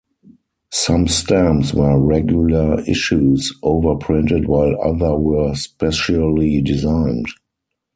[0.71, 7.27] Some stamps were regular issues overprinted while other were specially designed.